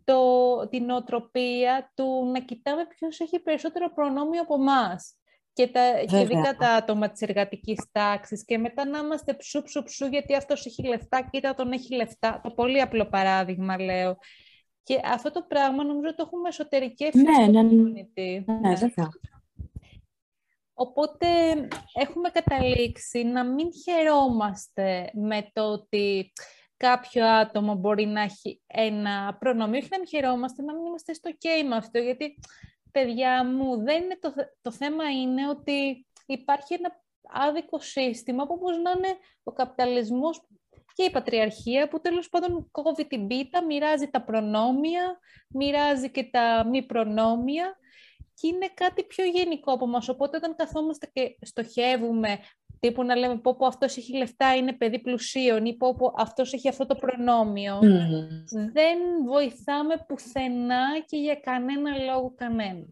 [0.05, 5.17] το, την οτροπία του να κοιτάμε ποιος έχει περισσότερο προνόμιο από εμάς.
[5.53, 9.83] Και, τα, και ειδικά τα άτομα της εργατικής τάξης και μετά να είμαστε ψου ψου
[9.83, 12.41] ψου γιατί αυτός έχει λεφτά, κοίτα τον έχει λεφτά.
[12.43, 14.17] Το πολύ απλό παράδειγμα λέω.
[14.83, 18.45] Και αυτό το πράγμα νομίζω το έχουμε εσωτερικεύσει ναι, στο ναι, ναι, community.
[18.61, 19.09] Ναι, βέβαια.
[20.75, 21.27] Οπότε
[21.93, 26.33] έχουμε καταλήξει να μην χαιρόμαστε με το ότι
[26.83, 31.31] κάποιο άτομο μπορεί να έχει ένα προνομίο, όχι να μην χαιρόμαστε, να μην είμαστε στο
[31.33, 32.39] ok με αυτό, γιατί
[32.91, 38.77] παιδιά μου, δεν είναι το, το θέμα είναι ότι υπάρχει ένα άδικο σύστημα που όπως
[38.79, 40.47] να είναι ο καπιταλισμός
[40.95, 45.19] και η πατριαρχία που τέλος πάντων κόβει την πίτα, μοιράζει τα προνόμια,
[45.49, 47.77] μοιράζει και τα μη προνόμια
[48.35, 50.09] και είναι κάτι πιο γενικό από μας.
[50.09, 52.39] Οπότε όταν καθόμαστε και στοχεύουμε
[52.83, 56.53] τύπου να λέμε πω, πω αυτός έχει λεφτά, είναι παιδί πλουσίων ή πω, πω αυτός
[56.53, 57.79] έχει αυτό το προνόμιο,
[58.73, 62.85] δεν βοηθάμε πουθενά και για κανένα λόγο κανένα.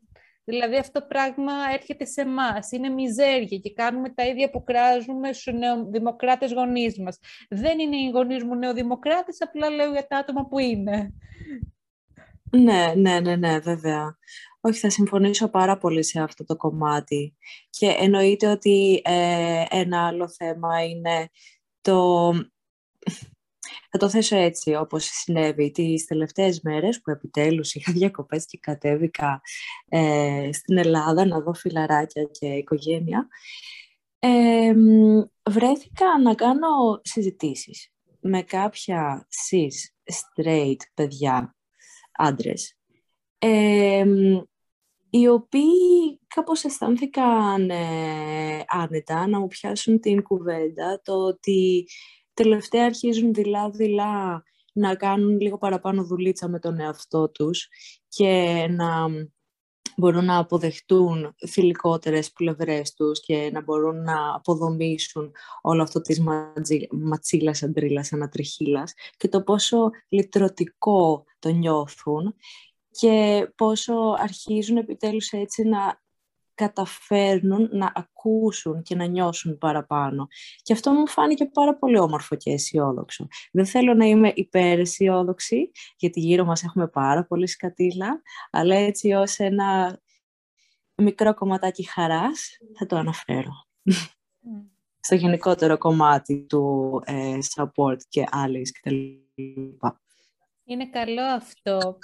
[0.45, 5.33] Δηλαδή αυτό το πράγμα έρχεται σε εμάς, είναι μιζέρια και κάνουμε τα ίδια που κράζουμε
[5.33, 7.19] στους νεοδημοκράτες γονείς μας.
[7.49, 11.15] Δεν είναι οι γονείς μου νεοδημοκράτες, απλά λέω για τα άτομα που είναι.
[12.51, 14.19] Ναι, ναι, ναι, ναι, βέβαια.
[14.61, 17.37] Όχι, θα συμφωνήσω πάρα πολύ σε αυτό το κομμάτι.
[17.71, 21.31] Και εννοείται ότι ε, ένα άλλο θέμα είναι
[21.81, 22.31] το...
[23.91, 29.41] Θα το θέσω έτσι, όπως συνέβη τις τελευταίες μέρες που επιτέλους είχα διακοπές και κατέβηκα
[29.89, 33.29] ε, στην Ελλάδα να δω φιλαράκια και οικογένεια.
[34.19, 34.75] Ε,
[35.51, 41.57] βρέθηκα να κάνω συζητήσεις με κάποια cis, straight παιδιά,
[42.13, 42.79] άντρες,
[45.11, 51.87] οι οποίοι κάπως αισθάνθηκαν ε, άνετα να μου πιάσουν την κουβέντα, το ότι
[52.35, 54.43] τελευταία αρχίζουν δειλά-δειλά
[54.73, 57.69] να κάνουν λίγο παραπάνω δουλίτσα με τον εαυτό τους
[58.09, 59.09] και να
[59.97, 66.23] μπορούν να αποδεχτούν θηλυκότερες πλευρές τους και να μπορούν να αποδομήσουν όλο αυτό της
[66.91, 72.35] ματσίλας αντρίλας ανατριχίλας και το πόσο λυτρωτικό το νιώθουν
[72.91, 76.01] και πόσο αρχίζουν επιτέλους έτσι να
[76.61, 80.27] καταφέρνουν να ακούσουν και να νιώσουν παραπάνω.
[80.63, 83.27] Και αυτό μου φάνηκε πάρα πολύ όμορφο και αισιόδοξο.
[83.53, 89.39] Δεν θέλω να είμαι υπεραισιόδοξη, γιατί γύρω μας έχουμε πάρα πολύ σκατήλα, αλλά έτσι ως
[89.39, 90.01] ένα
[90.95, 93.53] μικρό κομματάκι χαράς θα το αναφέρω.
[95.03, 98.95] Στο γενικότερο κομμάτι του ε, support και άλλες κτλ.
[100.65, 101.99] Είναι καλό αυτό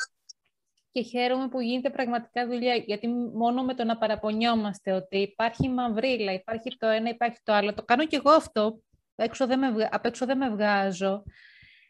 [0.96, 6.32] και χαίρομαι που γίνεται πραγματικά δουλειά, γιατί μόνο με το να παραπονιόμαστε ότι υπάρχει μαυρίλα,
[6.32, 8.80] υπάρχει το ένα, υπάρχει το άλλο, το κάνω και εγώ αυτό,
[9.14, 11.22] έξω δεν με, απ' έξω δεν με βγάζω,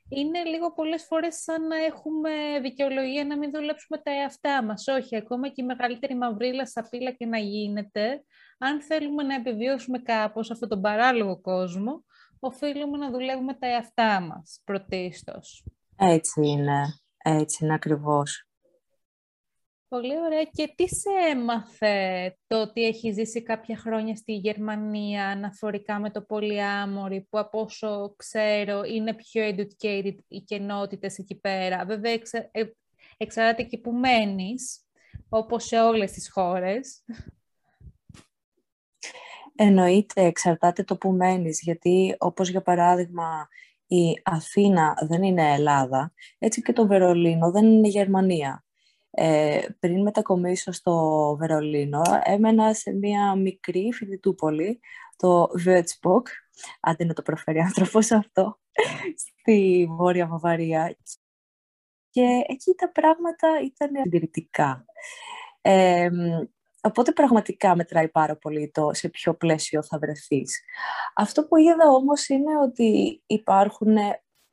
[0.08, 2.30] είναι λίγο πολλές φορές σαν να έχουμε
[2.62, 4.86] δικαιολογία να μην δουλέψουμε τα εαυτά μας.
[4.86, 8.24] Όχι, ακόμα και η μεγαλύτερη μαυρίλα σαπίλα και να γίνεται,
[8.58, 12.04] αν θέλουμε να επιβιώσουμε κάπως αυτόν τον παράλογο κόσμο,
[12.40, 15.64] οφείλουμε να δουλεύουμε τα εαυτά μας πρωτίστως.
[15.96, 16.82] Έτσι είναι.
[17.24, 18.46] Έτσι είναι ακριβώς.
[19.88, 20.42] Πολύ ωραία.
[20.42, 26.22] Και τι σε έμαθε το ότι έχει ζήσει κάποια χρόνια στη Γερμανία αναφορικά με το
[26.22, 32.48] πολυάμορι, που από όσο ξέρω είναι πιο educated οι κοινότητες εκεί πέρα; Βέβαια, εξα...
[32.52, 32.64] Ε,
[33.16, 34.80] εξαρτάται και που μένεις,
[35.28, 37.04] όπως σε όλες τις χώρες.
[39.54, 43.48] Εννοείται, εξαρτάται το που μένεις, γιατί όπως για παράδειγμα
[43.86, 48.65] η Αθήνα δεν είναι Ελλάδα, έτσι και το Βερολίνο δεν είναι Γερμανία.
[49.10, 54.80] Ε, πριν μετακομίσω στο Βερολίνο, έμενα σε μια μικρή φοιτητούπολη,
[55.16, 56.22] το Würzburg,
[56.80, 58.58] αντί να το προφέρει άνθρωπος αυτό,
[59.16, 60.96] στη Βόρεια Βαβαρία.
[62.10, 64.84] Και εκεί τα πράγματα ήταν συντηρητικά.
[65.60, 66.10] Ε,
[66.80, 70.60] οπότε πραγματικά μετράει πάρα πολύ το σε ποιο πλαίσιο θα βρεθείς.
[71.14, 73.96] Αυτό που είδα όμως είναι ότι υπάρχουν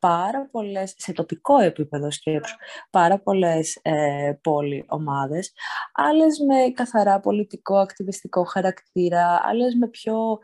[0.04, 2.56] πάρα πολλές, σε τοπικό επίπεδο σκέψου,
[2.90, 5.52] πάρα πολλές ε, πόλη ομάδες,
[5.92, 10.38] άλλες με καθαρά πολιτικό, ακτιβιστικό χαρακτήρα, άλλες με πιο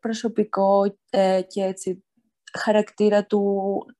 [0.00, 2.04] προσωπικό ε, και έτσι
[2.58, 3.42] χαρακτήρα του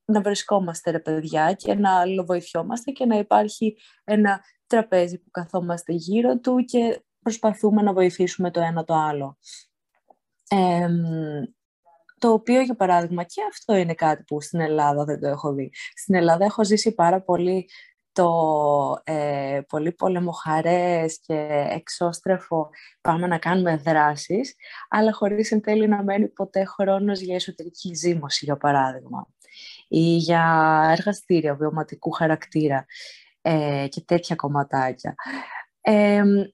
[0.04, 6.38] να βρισκόμαστε ρε παιδιά και να αλληλοβοηθιόμαστε και να υπάρχει ένα τραπέζι που καθόμαστε γύρω
[6.38, 9.38] του και προσπαθούμε να βοηθήσουμε το ένα το άλλο.
[12.18, 15.70] Το οποίο, για παράδειγμα, και αυτό είναι κάτι που στην Ελλάδα δεν το έχω δει.
[15.94, 17.68] Στην Ελλάδα έχω ζήσει πάρα πολύ
[18.12, 24.54] το ε, πολύ πολεμοχαρές και εξώστρεφο πάμε να κάνουμε δράσεις,
[24.88, 29.26] αλλά χωρίς εν τέλει να μένει ποτέ χρόνος για εσωτερική ζήμωση, για παράδειγμα.
[29.88, 32.86] ή για εργαστήρια βιωματικού χαρακτήρα
[33.40, 35.14] ε, και τέτοια κομματάκια.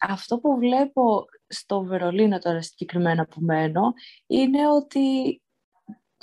[0.01, 3.93] αυτό που βλέπω στο Βερολίνο τώρα συγκεκριμένα που μένω
[4.27, 5.01] είναι ότι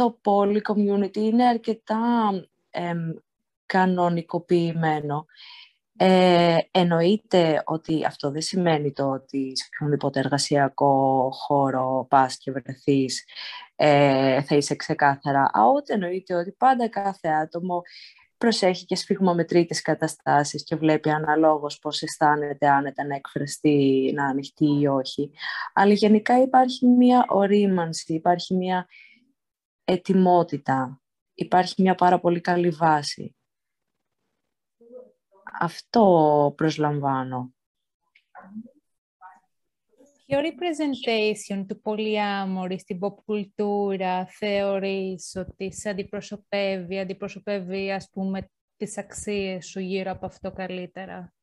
[0.01, 2.31] το poly community είναι αρκετά
[3.65, 5.25] κανονικοποιημένο.
[5.97, 13.25] Ε, εννοείται ότι αυτό δεν σημαίνει το ότι σε οποιονδήποτε εργασιακό χώρο πας και βρεθείς
[13.75, 15.89] ε, θα είσαι ξεκάθαρα out.
[15.89, 17.81] Εννοείται ότι πάντα κάθε άτομο
[18.37, 24.87] προσέχει και σφιγμομετρεί καταστάσεις και βλέπει αναλόγως πώς αισθάνεται άνετα να εκφραστεί, να ανοιχτεί ή
[24.87, 25.31] όχι.
[25.73, 28.87] Αλλά γενικά υπάρχει μια ορίμανση, υπάρχει μια
[29.91, 31.01] ετοιμότητα,
[31.33, 33.35] υπάρχει μια πάρα πολύ καλή βάση.
[35.59, 37.53] Αυτό προσλαμβάνω.
[40.25, 48.97] Ποιο representation του πολυάμορη στην pop κουλτούρα θεωρείς ότι σε αντιπροσωπεύει, αντιπροσωπεύει ας πούμε τις
[48.97, 51.33] αξίες σου γύρω από αυτό καλύτερα;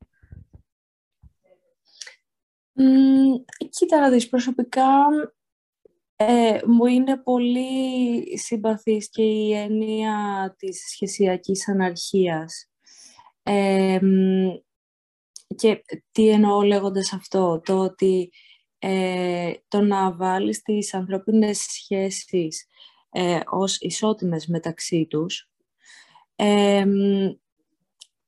[2.80, 4.84] Mm, κοίτα να δεις, προσωπικά
[6.20, 12.70] ε, μου είναι πολύ συμπαθής και η έννοια της σχεσιακής αναρχίας.
[15.56, 18.30] και τι εννοώ λέγοντας αυτό, το ότι
[18.78, 22.66] ε, το να βάλεις τις ανθρώπινες σχέσεις
[23.10, 25.48] ε, ως ισότιμες μεταξύ τους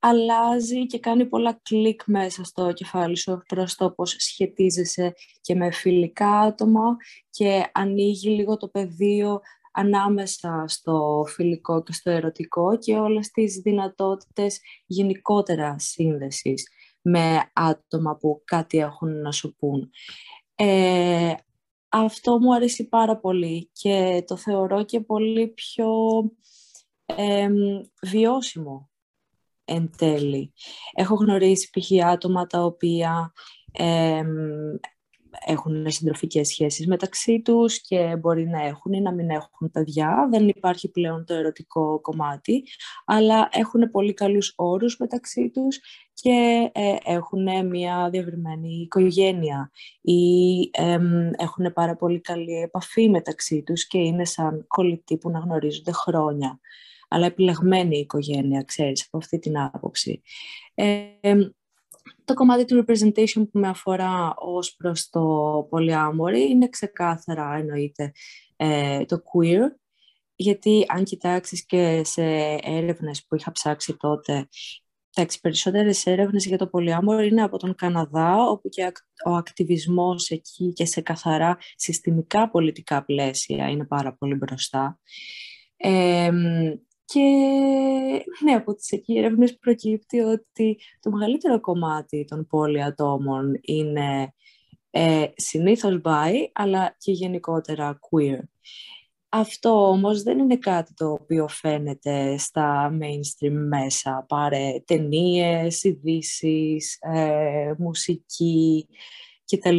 [0.01, 5.71] αλλάζει και κάνει πολλά κλικ μέσα στο κεφάλι σου προς το πώς σχετίζεσαι και με
[5.71, 6.97] φιλικά άτομα
[7.31, 9.41] και ανοίγει λίγο το πεδίο
[9.73, 16.69] ανάμεσα στο φιλικό και στο ερωτικό και όλες τις δυνατότητες γενικότερα σύνδεσης
[17.03, 19.91] με άτομα που κάτι έχουν να σου πούν.
[20.55, 21.35] Ε,
[21.89, 25.89] αυτό μου αρέσει πάρα πολύ και το θεωρώ και πολύ πιο
[28.03, 28.90] βιώσιμο
[29.75, 30.53] εν τέλει.
[30.95, 32.07] Έχω γνωρίσει π.χ.
[32.07, 33.33] άτομα τα οποία
[35.47, 40.29] έχουν συντροφικές σχέσεις μεταξύ τους και μπορεί να έχουν ή να μην έχουν παιδιά.
[40.31, 42.63] Δεν υπάρχει πλέον το ερωτικό κομμάτι,
[43.05, 45.81] αλλά έχουν πολύ καλούς όρους μεταξύ τους
[46.15, 50.23] και ε, έχουν μια διαβριμένη οικογένεια ή
[51.37, 56.61] έχουν πάρα πολύ καλή επαφή μεταξύ τους και είναι σαν κολλητοί που να γνωρίζονται χρόνια.
[57.13, 60.23] Αλλά επιλεγμένη οικογένεια, ξέρεις, από αυτή την άποψη.
[62.25, 65.21] Το κομμάτι του representation που με αφορά ως προς το
[65.71, 68.13] πολυάμορι είναι ξεκάθαρα εννοείται
[68.57, 69.69] ε, το queer,
[70.35, 72.23] γιατί αν κοιτάξεις και σε
[72.63, 74.49] έρευνες που είχα ψάξει τότε,
[75.17, 78.93] οι περισσότερες έρευνες για το πολυάμορι είναι από τον Καναδά, όπου και
[79.25, 84.99] ο ακτιβισμός εκεί και σε καθαρά συστημικά πολιτικά πλαίσια είναι πάρα πολύ μπροστά.
[87.13, 87.21] Και
[88.45, 94.35] ναι, από τις εκεί έρευνες προκύπτει ότι το μεγαλύτερο κομμάτι των πολυατόμων είναι
[94.91, 98.39] ε, συνήθως bi, αλλά και γενικότερα queer.
[99.29, 104.25] Αυτό όμως δεν είναι κάτι το οποίο φαίνεται στα mainstream μέσα.
[104.29, 108.89] Πάρε ταινίες, ειδήσεις, ε, μουσική
[109.45, 109.79] κτλ.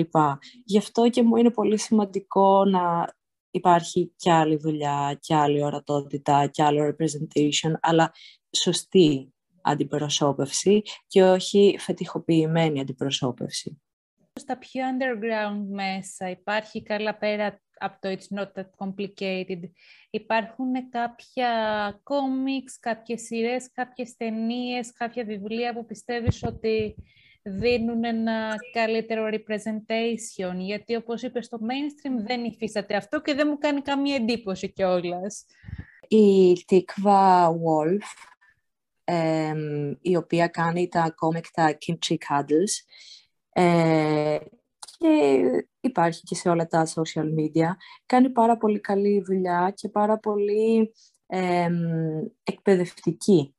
[0.65, 3.13] Γι' αυτό και μου είναι πολύ σημαντικό να
[3.51, 8.11] υπάρχει κι άλλη δουλειά, κι άλλη ορατότητα, κι άλλο representation, αλλά
[8.51, 13.81] σωστή αντιπροσώπευση και όχι φετιχοποιημένη αντιπροσώπευση.
[14.39, 19.59] Στα πιο underground μέσα υπάρχει καλά πέρα από το It's Not That Complicated.
[20.09, 21.51] Υπάρχουν κάποια
[22.03, 26.95] κόμιξ, κάποιες σειρές, κάποιες ταινίες, κάποια βιβλία που πιστεύεις ότι
[27.43, 33.58] δίνουν ένα καλύτερο representation, γιατί όπως είπες στο mainstream δεν υφίσταται αυτό και δεν μου
[33.58, 35.45] κάνει καμία εντύπωση κιόλας.
[36.08, 38.08] Η Tikva Wolf,
[40.01, 42.73] η οποία κάνει τα comic τα Kimchi Cuddles,
[43.54, 44.38] ε,
[44.97, 45.41] και
[45.82, 47.67] υπάρχει και σε όλα τα social media,
[48.06, 50.93] κάνει πάρα πολύ καλή δουλειά και πάρα πολύ
[52.43, 53.56] εκπαιδευτική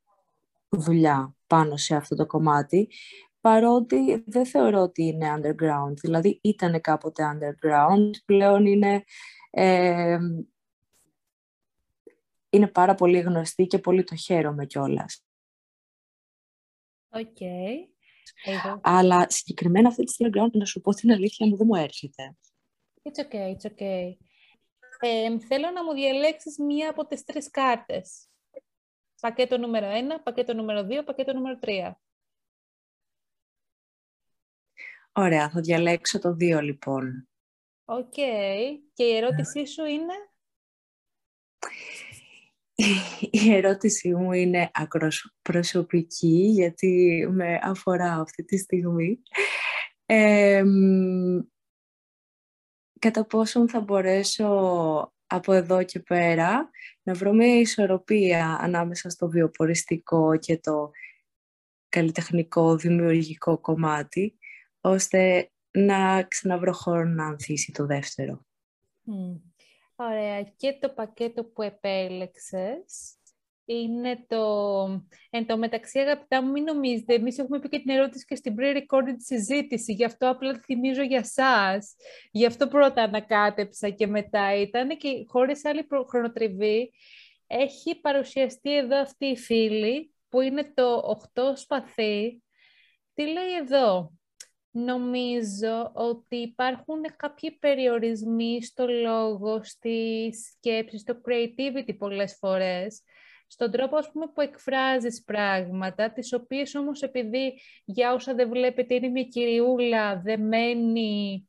[0.69, 2.89] δουλειά πάνω σε αυτό το κομμάτι
[3.43, 5.95] παρότι δεν θεωρώ ότι είναι underground.
[6.01, 9.05] Δηλαδή ήταν κάποτε underground, πλέον είναι,
[9.51, 10.19] ε,
[12.51, 15.25] είναι πάρα πολύ γνωστή και πολύ το χαίρομαι κιόλας.
[17.09, 17.37] Οκ.
[18.81, 22.37] Αλλά συγκεκριμένα αυτή τη underground, να σου πω την αλήθεια μου, δεν μου έρχεται.
[23.03, 24.17] It's okay, it's okay.
[25.01, 28.27] Ε, θέλω να μου διαλέξεις μία από τις τρεις κάρτες.
[29.21, 31.93] Πακέτο νούμερο 1, πακέτο νούμερο 2, πακέτο νούμερο 3.
[35.13, 37.29] Ωραία, θα διαλέξω το 2 λοιπόν.
[37.85, 38.13] Οκ.
[38.93, 40.15] Και η ερώτησή σου είναι;
[43.45, 49.23] η ερώτησή μου είναι άκρως προσωπική, γιατί με αφορά αυτή τη στιγμή.
[52.99, 54.47] κατά πόσον θα μπορέσω
[55.27, 56.71] από εδώ και πέρα
[57.03, 60.91] να βρω μια ισορροπία ανάμεσα στο βιοποριστικό και το
[61.89, 64.39] καλλιτεχνικό, δημιουργικό κομμάτι,
[64.83, 68.45] ώστε να ξαναβρω χώρο να ανθίσει το δεύτερο.
[69.97, 70.43] Ωραία.
[70.43, 73.17] Και το πακέτο που επέλεξες
[73.65, 74.45] είναι το...
[75.31, 78.55] Εν τω μεταξύ, αγαπητά μου, μην νομίζετε, εμείς έχουμε πει και την ερώτηση και στην
[78.59, 81.95] pre-recorded συζήτηση, γι' αυτό απλά θυμίζω για σας.
[82.31, 86.93] Γι' αυτό πρώτα ανακάτεψα και μετά ήταν και χωρίς άλλη χρονοτριβή
[87.47, 92.43] έχει παρουσιαστεί εδώ αυτή η φίλη που είναι το 8 σπαθί.
[93.15, 94.13] Τι λέει εδώ,
[94.75, 103.03] Νομίζω ότι υπάρχουν κάποιοι περιορισμοί στο λόγο, στη σκέψη, στο creativity πολλές φορές,
[103.47, 108.95] στον τρόπο ας πούμε, που εκφράζεις πράγματα, τις οποίες όμως επειδή για όσα δεν βλέπετε
[108.95, 111.47] είναι μια κυριούλα δεμένη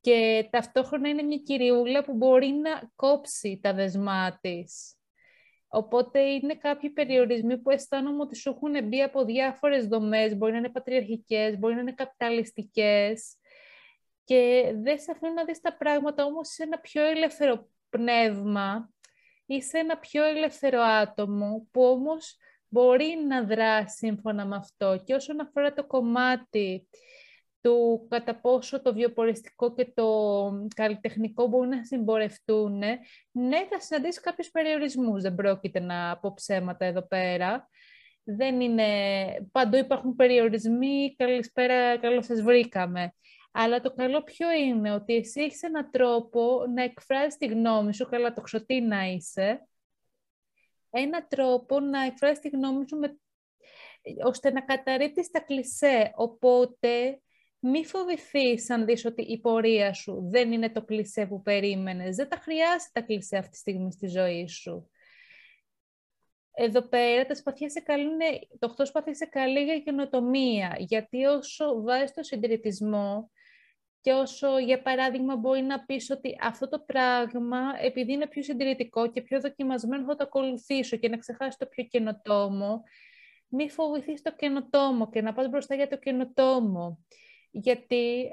[0.00, 4.99] και ταυτόχρονα είναι μια κυριούλα που μπορεί να κόψει τα δεσμά της.
[5.72, 10.58] Οπότε είναι κάποιοι περιορισμοί που αισθάνομαι ότι σου έχουν μπει από διάφορες δομές, μπορεί να
[10.58, 13.36] είναι πατριαρχικές, μπορεί να είναι καπιταλιστικές
[14.24, 18.90] και δεν σε αφήνουν να δεις τα πράγματα όμως σε ένα πιο ελεύθερο πνεύμα
[19.46, 22.36] ή σε ένα πιο ελεύθερο άτομο που όμως
[22.68, 25.02] μπορεί να δράσει σύμφωνα με αυτό.
[25.04, 26.88] Και όσον αφορά το κομμάτι
[27.60, 30.06] του κατά πόσο το βιοποριστικό και το
[30.74, 32.78] καλλιτεχνικό μπορούν να συμπορευτούν,
[33.30, 35.22] ναι, θα συναντήσει κάποιους περιορισμούς.
[35.22, 37.68] Δεν πρόκειται να πω ψέματα εδώ πέρα.
[38.24, 38.86] Δεν είναι...
[39.52, 41.14] Παντού υπάρχουν περιορισμοί.
[41.16, 43.14] Καλησπέρα, καλώς σας βρήκαμε.
[43.52, 48.08] Αλλά το καλό ποιο είναι, ότι εσύ έχεις έναν τρόπο να εκφράζεις τη γνώμη σου,
[48.08, 49.66] καλά το ξωτή να είσαι,
[50.90, 53.18] ένα τρόπο να εκφράζεις τη γνώμη σου με...
[54.24, 56.12] ώστε να καταρρύπτεις τα κλισέ.
[56.14, 57.20] Οπότε
[57.60, 62.16] μη φοβηθείς αν δεις ότι η πορεία σου δεν είναι το κλισέ που περίμενες.
[62.16, 64.90] Δεν τα χρειάζεται τα κλισέ αυτή τη στιγμή στη ζωή σου.
[66.52, 68.18] Εδώ πέρα τα σπαθιά σε καλούν,
[68.58, 73.30] το 8 σπαθιά σε καλή για καινοτομία, γιατί όσο βάζεις το συντηρητισμό
[74.00, 79.10] και όσο, για παράδειγμα, μπορεί να πεις ότι αυτό το πράγμα, επειδή είναι πιο συντηρητικό
[79.10, 82.82] και πιο δοκιμασμένο, θα το ακολουθήσω και να ξεχάσει το πιο καινοτόμο,
[83.48, 86.98] μη φοβηθείς το καινοτόμο και να πας μπροστά για το καινοτόμο
[87.50, 88.30] γιατί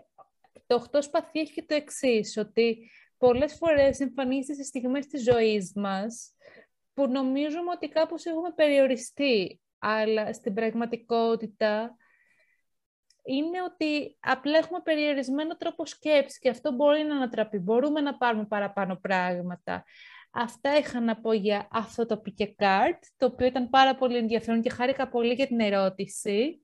[0.65, 5.71] το 8 σπαθί έχει και το εξής ότι πολλές φορές εμφανίζεται σε στιγμές της ζωής
[5.75, 6.31] μας
[6.93, 11.95] που νομίζουμε ότι κάπως έχουμε περιοριστεί, αλλά στην πραγματικότητα
[13.23, 17.57] είναι ότι απλά έχουμε περιορισμένο τρόπο σκέψης και αυτό μπορεί να ανατραπεί.
[17.57, 19.83] Μπορούμε να πάρουμε παραπάνω πράγματα.
[20.31, 24.61] Αυτά είχα να πω για αυτό το pick card, το οποίο ήταν πάρα πολύ ενδιαφέρον
[24.61, 26.61] και χάρηκα πολύ για την ερώτηση.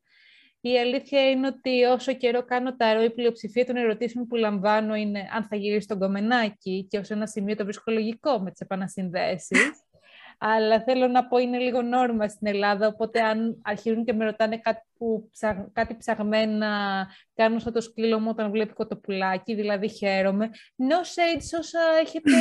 [0.66, 5.30] Η αλήθεια είναι ότι όσο καιρό κάνω ταρό, η πλειοψηφία των ερωτήσεων που λαμβάνω είναι
[5.36, 9.60] αν θα γυρίσει τον κομμενάκι και ως ένα σημείο το βρίσκω με τις επανασυνδέσεις.
[10.38, 14.58] Αλλά θέλω να πω είναι λίγο νόρμα στην Ελλάδα, οπότε αν αρχίζουν και με ρωτάνε
[14.58, 15.30] κάτι, που,
[15.74, 20.50] κάτι ψαγμένα, κάνω σαν το σκύλο μου όταν βλέπει κοτοπουλάκι, δηλαδή χαίρομαι.
[20.78, 22.32] No shades όσα έχετε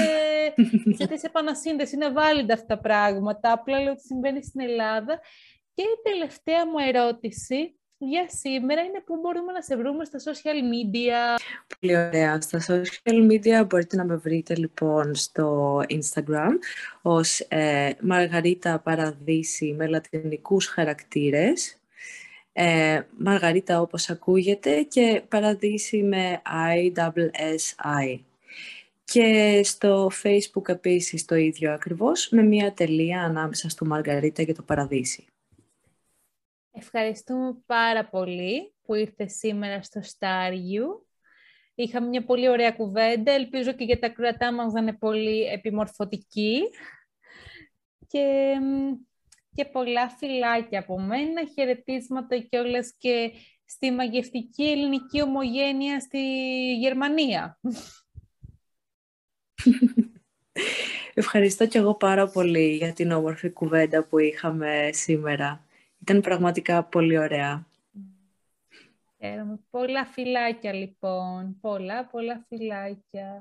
[0.99, 3.53] σε τις επανασύνδεση, είναι valid αυτά τα πράγματα.
[3.53, 5.21] Απλά λέω ότι συμβαίνει στην Ελλάδα.
[5.75, 7.77] Και η τελευταία μου ερώτηση
[8.09, 11.41] για σήμερα είναι που μπορούμε να σε βρούμε στα social media.
[11.79, 12.41] Πολύ ωραία.
[12.41, 16.51] Στα social media μπορείτε να με βρείτε λοιπόν στο Instagram
[17.03, 21.77] ως ε, Μαργαρίτα Παραδείση με λατινικούς χαρακτήρες.
[22.53, 26.43] Ε, Μαργαρίτα όπως ακούγεται και Παραδείση με
[26.75, 28.19] I-S-S-I.
[29.05, 34.63] Και στο Facebook επίσης το ίδιο ακριβώς, με μία τελεία ανάμεσα στο Μαργαρίτα και το
[34.63, 35.25] Παραδείσι.
[36.73, 41.07] Ευχαριστούμε πάρα πολύ που ήρθες σήμερα στο Στάριου.
[41.75, 43.33] Είχαμε μια πολύ ωραία κουβέντα.
[43.33, 46.61] Ελπίζω και για τα κρατά μας να είναι πολύ επιμορφωτική.
[48.07, 48.55] Και,
[49.55, 51.47] και πολλά φιλάκια από μένα.
[51.55, 53.33] Χαιρετίσματα κιόλας και
[53.65, 56.19] στη μαγευτική ελληνική ομογένεια στη
[56.75, 57.59] Γερμανία.
[61.15, 65.67] Ευχαριστώ κι εγώ πάρα πολύ για την όμορφη κουβέντα που είχαμε σήμερα.
[66.03, 67.67] Ήταν πραγματικά πολύ ωραία.
[69.71, 71.57] Πολλά φιλάκια λοιπόν.
[71.61, 73.41] Πολλά, πολλά φιλάκια.